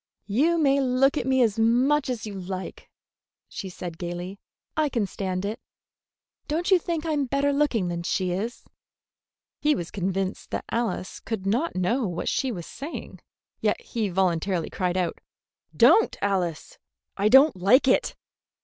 "You 0.25 0.57
may 0.57 0.79
look 0.81 1.15
at 1.15 1.27
me 1.27 1.43
as 1.43 1.59
much 1.59 2.09
as 2.09 2.25
you 2.25 2.33
like," 2.33 2.89
she 3.47 3.69
said 3.69 3.99
gayly. 3.99 4.39
"I 4.75 4.89
can 4.89 5.05
stand 5.05 5.45
it. 5.45 5.61
Don't 6.47 6.71
you 6.71 6.79
think 6.79 7.05
I 7.05 7.11
am 7.11 7.25
better 7.27 7.53
looking 7.53 7.87
than 7.87 8.01
she 8.01 8.31
is?" 8.31 8.65
He 9.59 9.75
was 9.75 9.91
convinced 9.91 10.49
that 10.49 10.65
Alice 10.71 11.19
could 11.19 11.45
not 11.45 11.75
know 11.75 12.07
what 12.07 12.27
she 12.27 12.51
was 12.51 12.65
saying, 12.65 13.19
yet 13.59 13.79
he 13.79 14.07
involuntarily 14.07 14.71
cried 14.71 14.97
out: 14.97 15.19
"Don't, 15.77 16.17
Alice! 16.19 16.79
I 17.15 17.29
don't 17.29 17.55
like 17.55 17.87
it!" 17.87 18.15